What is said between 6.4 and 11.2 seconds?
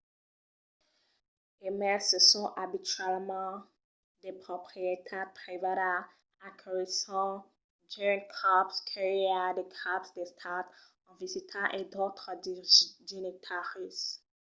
aculhisson d’unes còps que i a de caps d’estat en